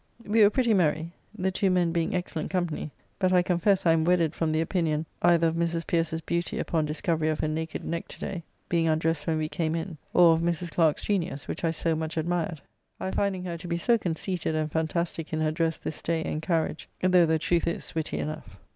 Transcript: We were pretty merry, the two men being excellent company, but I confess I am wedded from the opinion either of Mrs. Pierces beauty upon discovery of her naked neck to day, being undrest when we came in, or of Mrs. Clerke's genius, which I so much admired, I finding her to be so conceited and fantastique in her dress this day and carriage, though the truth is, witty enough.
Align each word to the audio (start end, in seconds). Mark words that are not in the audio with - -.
We 0.25 0.41
were 0.41 0.49
pretty 0.49 0.73
merry, 0.73 1.13
the 1.37 1.51
two 1.51 1.69
men 1.69 1.91
being 1.91 2.15
excellent 2.15 2.49
company, 2.49 2.89
but 3.19 3.31
I 3.31 3.43
confess 3.43 3.85
I 3.85 3.91
am 3.91 4.03
wedded 4.03 4.33
from 4.33 4.51
the 4.51 4.59
opinion 4.59 5.05
either 5.21 5.45
of 5.45 5.53
Mrs. 5.53 5.85
Pierces 5.85 6.21
beauty 6.21 6.57
upon 6.57 6.87
discovery 6.87 7.29
of 7.29 7.39
her 7.41 7.47
naked 7.47 7.83
neck 7.85 8.07
to 8.07 8.19
day, 8.19 8.43
being 8.67 8.87
undrest 8.87 9.27
when 9.27 9.37
we 9.37 9.47
came 9.47 9.75
in, 9.75 9.99
or 10.11 10.33
of 10.33 10.41
Mrs. 10.41 10.71
Clerke's 10.71 11.03
genius, 11.03 11.47
which 11.47 11.63
I 11.63 11.69
so 11.69 11.95
much 11.95 12.17
admired, 12.17 12.61
I 12.99 13.11
finding 13.11 13.43
her 13.43 13.59
to 13.59 13.67
be 13.67 13.77
so 13.77 13.95
conceited 13.99 14.55
and 14.55 14.71
fantastique 14.71 15.33
in 15.33 15.41
her 15.41 15.51
dress 15.51 15.77
this 15.77 16.01
day 16.01 16.23
and 16.23 16.41
carriage, 16.41 16.89
though 17.03 17.27
the 17.27 17.37
truth 17.37 17.67
is, 17.67 17.93
witty 17.93 18.17
enough. 18.17 18.57